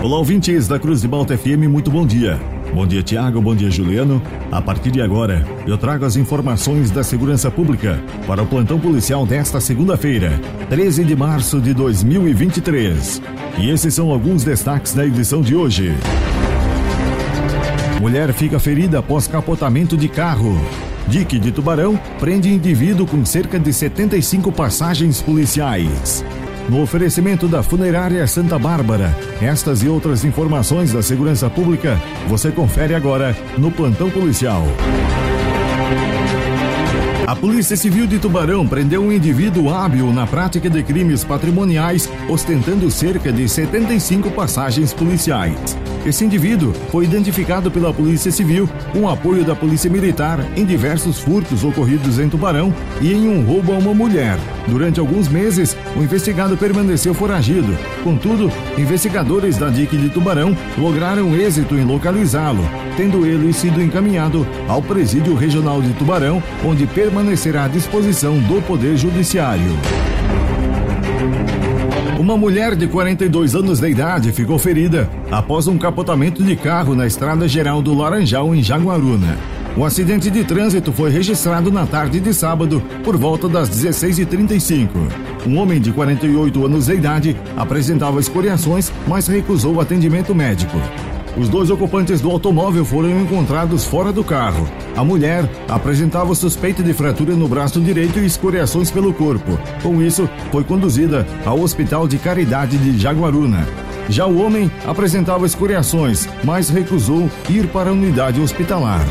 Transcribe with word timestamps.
Olá, 0.00 0.16
ouvintes 0.16 0.68
da 0.68 0.78
Cruz 0.78 1.00
de 1.00 1.08
Malta 1.08 1.36
FM, 1.36 1.66
muito 1.68 1.90
bom 1.90 2.06
dia. 2.06 2.38
Bom 2.72 2.86
dia, 2.86 3.02
Tiago, 3.02 3.40
bom 3.42 3.52
dia, 3.52 3.68
Juliano. 3.68 4.22
A 4.48 4.62
partir 4.62 4.92
de 4.92 5.02
agora, 5.02 5.44
eu 5.66 5.76
trago 5.76 6.04
as 6.04 6.14
informações 6.14 6.92
da 6.92 7.02
segurança 7.02 7.50
pública 7.50 8.00
para 8.24 8.40
o 8.40 8.46
plantão 8.46 8.78
policial 8.78 9.26
desta 9.26 9.60
segunda-feira, 9.60 10.40
13 10.70 11.02
de 11.02 11.16
março 11.16 11.60
de 11.60 11.74
2023. 11.74 13.20
E 13.58 13.70
esses 13.70 13.92
são 13.92 14.12
alguns 14.12 14.44
destaques 14.44 14.94
da 14.94 15.04
edição 15.04 15.42
de 15.42 15.56
hoje. 15.56 15.92
Mulher 18.00 18.32
fica 18.32 18.60
ferida 18.60 19.00
após 19.00 19.26
capotamento 19.26 19.96
de 19.96 20.08
carro. 20.08 20.56
Dique 21.08 21.40
de 21.40 21.50
Tubarão 21.50 21.98
prende 22.20 22.48
indivíduo 22.48 23.04
com 23.04 23.24
cerca 23.24 23.58
de 23.58 23.72
75 23.72 24.52
passagens 24.52 25.20
policiais 25.20 26.24
no 26.68 26.82
oferecimento 26.82 27.48
da 27.48 27.62
Funerária 27.62 28.26
Santa 28.26 28.58
Bárbara. 28.58 29.16
Estas 29.40 29.82
e 29.82 29.88
outras 29.88 30.24
informações 30.24 30.92
da 30.92 31.02
segurança 31.02 31.48
pública 31.48 32.00
você 32.28 32.50
confere 32.50 32.94
agora 32.94 33.36
no 33.56 33.70
Plantão 33.70 34.10
Policial. 34.10 34.64
A 37.28 37.36
Polícia 37.36 37.76
Civil 37.76 38.06
de 38.06 38.18
Tubarão 38.18 38.66
prendeu 38.66 39.02
um 39.02 39.12
indivíduo 39.12 39.68
hábil 39.68 40.10
na 40.14 40.26
prática 40.26 40.70
de 40.70 40.82
crimes 40.82 41.22
patrimoniais, 41.22 42.08
ostentando 42.26 42.90
cerca 42.90 43.30
de 43.30 43.46
75 43.46 44.30
passagens 44.30 44.94
policiais. 44.94 45.76
Esse 46.06 46.24
indivíduo 46.24 46.72
foi 46.90 47.04
identificado 47.04 47.70
pela 47.70 47.92
Polícia 47.92 48.32
Civil 48.32 48.66
com 48.94 49.06
apoio 49.10 49.44
da 49.44 49.54
Polícia 49.54 49.90
Militar 49.90 50.42
em 50.56 50.64
diversos 50.64 51.20
furtos 51.20 51.64
ocorridos 51.64 52.18
em 52.18 52.30
Tubarão 52.30 52.72
e 52.98 53.12
em 53.12 53.28
um 53.28 53.44
roubo 53.44 53.74
a 53.74 53.76
uma 53.76 53.92
mulher. 53.92 54.38
Durante 54.66 54.98
alguns 54.98 55.28
meses, 55.28 55.76
o 55.96 56.02
investigado 56.02 56.56
permaneceu 56.56 57.12
foragido. 57.12 57.76
Contudo, 58.04 58.50
investigadores 58.78 59.58
da 59.58 59.68
DIC 59.68 59.98
de 59.98 60.08
Tubarão 60.08 60.56
lograram 60.78 61.34
êxito 61.34 61.74
em 61.74 61.84
localizá-lo, 61.84 62.66
tendo 62.96 63.26
ele 63.26 63.52
sido 63.52 63.82
encaminhado 63.82 64.46
ao 64.66 64.80
Presídio 64.82 65.34
Regional 65.34 65.82
de 65.82 65.92
Tubarão, 65.94 66.42
onde 66.64 66.86
permanecerá 67.18 67.64
à 67.64 67.68
disposição 67.68 68.38
do 68.38 68.62
Poder 68.62 68.96
Judiciário. 68.96 69.76
Uma 72.16 72.36
mulher 72.36 72.76
de 72.76 72.86
42 72.86 73.56
anos 73.56 73.80
de 73.80 73.88
idade 73.88 74.30
ficou 74.30 74.56
ferida 74.56 75.10
após 75.28 75.66
um 75.66 75.76
capotamento 75.76 76.44
de 76.44 76.54
carro 76.54 76.94
na 76.94 77.06
estrada 77.08 77.48
geral 77.48 77.82
do 77.82 77.92
Laranjal, 77.92 78.54
em 78.54 78.62
Jaguaruna. 78.62 79.36
O 79.76 79.84
acidente 79.84 80.30
de 80.30 80.44
trânsito 80.44 80.92
foi 80.92 81.10
registrado 81.10 81.72
na 81.72 81.86
tarde 81.86 82.20
de 82.20 82.32
sábado, 82.32 82.80
por 83.02 83.16
volta 83.16 83.48
das 83.48 83.68
16h35. 83.68 84.88
Um 85.44 85.58
homem 85.58 85.80
de 85.80 85.90
48 85.90 86.66
anos 86.66 86.86
de 86.86 86.94
idade 86.94 87.36
apresentava 87.56 88.20
escoriações, 88.20 88.92
mas 89.08 89.26
recusou 89.26 89.80
atendimento 89.80 90.32
médico. 90.34 90.78
Os 91.38 91.48
dois 91.48 91.70
ocupantes 91.70 92.20
do 92.20 92.30
automóvel 92.30 92.84
foram 92.84 93.20
encontrados 93.20 93.84
fora 93.84 94.12
do 94.12 94.24
carro. 94.24 94.68
A 94.96 95.04
mulher 95.04 95.48
apresentava 95.68 96.34
suspeita 96.34 96.82
de 96.82 96.92
fratura 96.92 97.34
no 97.34 97.46
braço 97.46 97.80
direito 97.80 98.18
e 98.18 98.26
escoriações 98.26 98.90
pelo 98.90 99.14
corpo. 99.14 99.56
Com 99.80 100.02
isso, 100.02 100.28
foi 100.50 100.64
conduzida 100.64 101.24
ao 101.46 101.60
Hospital 101.60 102.08
de 102.08 102.18
Caridade 102.18 102.76
de 102.76 102.98
Jaguaruna. 102.98 103.64
Já 104.08 104.26
o 104.26 104.42
homem 104.42 104.68
apresentava 104.84 105.46
escoriações, 105.46 106.28
mas 106.42 106.70
recusou 106.70 107.30
ir 107.48 107.68
para 107.68 107.90
a 107.90 107.92
unidade 107.92 108.40
hospitalar. 108.40 109.04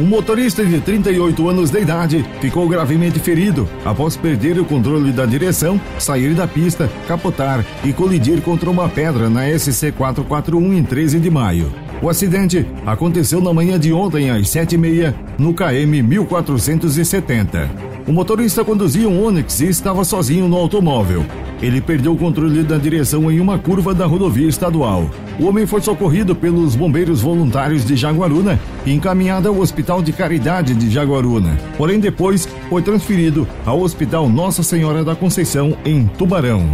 Um 0.00 0.06
motorista 0.06 0.64
de 0.66 0.80
38 0.80 1.48
anos 1.48 1.70
de 1.70 1.80
idade 1.80 2.24
ficou 2.40 2.68
gravemente 2.68 3.20
ferido 3.20 3.68
após 3.84 4.16
perder 4.16 4.58
o 4.58 4.64
controle 4.64 5.12
da 5.12 5.24
direção, 5.24 5.80
sair 6.00 6.34
da 6.34 6.48
pista, 6.48 6.90
capotar 7.06 7.64
e 7.84 7.92
colidir 7.92 8.42
contra 8.42 8.68
uma 8.68 8.88
pedra 8.88 9.30
na 9.30 9.46
SC 9.56 9.92
441 9.92 10.74
em 10.74 10.82
13 10.82 11.20
de 11.20 11.30
maio. 11.30 11.72
O 12.02 12.08
acidente 12.08 12.66
aconteceu 12.84 13.40
na 13.40 13.54
manhã 13.54 13.78
de 13.78 13.92
ontem 13.92 14.30
às 14.30 14.48
7h30 14.48 15.14
no 15.38 15.54
KM 15.54 16.02
1470. 16.02 17.70
O 18.06 18.12
motorista 18.12 18.64
conduzia 18.64 19.08
um 19.08 19.24
Onix 19.24 19.60
e 19.60 19.68
estava 19.68 20.04
sozinho 20.04 20.48
no 20.48 20.56
automóvel. 20.56 21.24
Ele 21.62 21.80
perdeu 21.80 22.12
o 22.12 22.18
controle 22.18 22.64
da 22.64 22.76
direção 22.76 23.30
em 23.30 23.38
uma 23.38 23.58
curva 23.60 23.94
da 23.94 24.06
rodovia 24.06 24.48
estadual. 24.48 25.08
O 25.38 25.46
homem 25.46 25.66
foi 25.66 25.80
socorrido 25.80 26.34
pelos 26.34 26.76
bombeiros 26.76 27.20
voluntários 27.20 27.84
de 27.84 27.96
Jaguaruna 27.96 28.58
e 28.86 28.92
encaminhado 28.92 29.48
ao 29.48 29.58
Hospital 29.58 30.00
de 30.00 30.12
Caridade 30.12 30.74
de 30.74 30.88
Jaguaruna. 30.88 31.58
Porém, 31.76 31.98
depois 31.98 32.48
foi 32.68 32.82
transferido 32.82 33.46
ao 33.66 33.80
Hospital 33.80 34.28
Nossa 34.28 34.62
Senhora 34.62 35.04
da 35.04 35.16
Conceição, 35.16 35.76
em 35.84 36.06
Tubarão. 36.06 36.64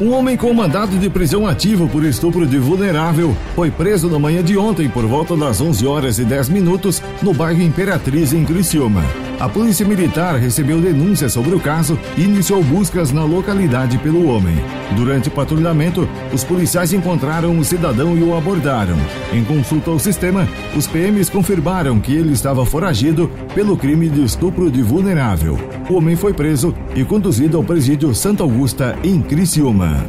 Um 0.00 0.12
homem 0.12 0.36
com 0.36 0.52
mandado 0.54 0.96
de 0.96 1.10
prisão 1.10 1.46
ativo 1.46 1.88
por 1.88 2.04
estupro 2.04 2.46
de 2.46 2.56
vulnerável 2.56 3.36
foi 3.54 3.70
preso 3.70 4.08
na 4.08 4.18
manhã 4.18 4.42
de 4.42 4.56
ontem 4.56 4.88
por 4.88 5.04
volta 5.04 5.36
das 5.36 5.60
11 5.60 5.86
horas 5.86 6.18
e 6.18 6.24
10 6.24 6.48
minutos 6.48 7.02
no 7.20 7.34
bairro 7.34 7.60
Imperatriz, 7.60 8.32
em 8.32 8.44
Criciúma. 8.44 9.02
A 9.40 9.48
Polícia 9.48 9.86
Militar 9.86 10.36
recebeu 10.36 10.80
denúncia 10.80 11.28
sobre 11.28 11.54
o 11.54 11.60
caso 11.60 11.96
e 12.16 12.22
iniciou 12.22 12.60
buscas 12.60 13.12
na 13.12 13.22
localidade 13.22 13.96
pelo 13.98 14.26
homem. 14.26 14.56
Durante 14.96 15.28
o 15.28 15.30
patrulhamento, 15.30 16.08
os 16.32 16.42
policiais 16.42 16.92
encontraram 16.92 17.56
o 17.56 17.64
cidadão 17.64 18.16
e 18.16 18.22
o 18.22 18.36
abordaram. 18.36 18.96
Em 19.32 19.44
consulta 19.44 19.92
ao 19.92 19.98
sistema, 20.00 20.48
os 20.76 20.88
PMs 20.88 21.30
confirmaram 21.30 22.00
que 22.00 22.12
ele 22.12 22.32
estava 22.32 22.66
foragido 22.66 23.30
pelo 23.54 23.76
crime 23.76 24.08
de 24.08 24.24
estupro 24.24 24.68
de 24.72 24.82
vulnerável. 24.82 25.56
O 25.88 25.94
homem 25.94 26.16
foi 26.16 26.34
preso 26.34 26.74
e 26.96 27.04
conduzido 27.04 27.56
ao 27.56 27.62
presídio 27.62 28.12
Santa 28.16 28.42
Augusta, 28.42 28.98
em 29.04 29.22
Criciúma. 29.22 30.04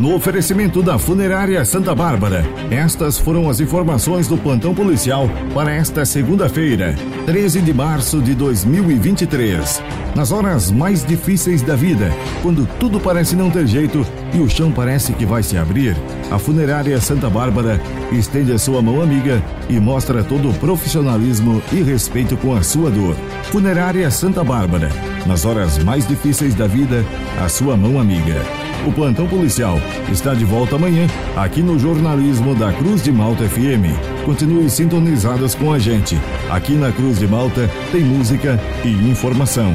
No 0.00 0.14
oferecimento 0.14 0.80
da 0.80 0.96
Funerária 0.96 1.64
Santa 1.64 1.92
Bárbara, 1.92 2.44
estas 2.70 3.18
foram 3.18 3.50
as 3.50 3.58
informações 3.58 4.28
do 4.28 4.38
plantão 4.38 4.72
policial 4.72 5.28
para 5.52 5.74
esta 5.74 6.04
segunda-feira, 6.04 6.94
13 7.26 7.60
de 7.60 7.74
março 7.74 8.22
de 8.22 8.32
2023. 8.32 9.82
Nas 10.14 10.30
horas 10.30 10.70
mais 10.70 11.04
difíceis 11.04 11.62
da 11.62 11.74
vida, 11.74 12.12
quando 12.42 12.64
tudo 12.78 13.00
parece 13.00 13.34
não 13.34 13.50
ter 13.50 13.66
jeito 13.66 14.06
e 14.32 14.38
o 14.38 14.48
chão 14.48 14.70
parece 14.70 15.12
que 15.14 15.26
vai 15.26 15.42
se 15.42 15.58
abrir, 15.58 15.96
a 16.30 16.38
Funerária 16.38 17.00
Santa 17.00 17.28
Bárbara 17.28 17.80
estende 18.12 18.52
a 18.52 18.58
sua 18.58 18.80
mão 18.80 19.02
amiga 19.02 19.42
e 19.68 19.80
mostra 19.80 20.22
todo 20.22 20.50
o 20.50 20.54
profissionalismo 20.54 21.60
e 21.72 21.82
respeito 21.82 22.36
com 22.36 22.54
a 22.54 22.62
sua 22.62 22.88
dor. 22.88 23.16
Funerária 23.50 24.08
Santa 24.12 24.44
Bárbara, 24.44 24.90
nas 25.26 25.44
horas 25.44 25.76
mais 25.82 26.06
difíceis 26.06 26.54
da 26.54 26.68
vida, 26.68 27.04
a 27.44 27.48
sua 27.48 27.76
mão 27.76 27.98
amiga. 27.98 28.67
O 28.86 28.92
plantão 28.92 29.26
policial 29.26 29.78
está 30.10 30.34
de 30.34 30.44
volta 30.44 30.76
amanhã 30.76 31.06
aqui 31.36 31.62
no 31.62 31.78
jornalismo 31.78 32.54
da 32.54 32.72
Cruz 32.72 33.02
de 33.02 33.12
Malta 33.12 33.44
FM. 33.48 34.24
Continue 34.24 34.70
sintonizadas 34.70 35.54
com 35.54 35.72
a 35.72 35.78
gente. 35.78 36.16
Aqui 36.50 36.72
na 36.74 36.92
Cruz 36.92 37.18
de 37.18 37.26
Malta 37.26 37.68
tem 37.92 38.02
música 38.02 38.58
e 38.84 38.88
informação. 39.10 39.74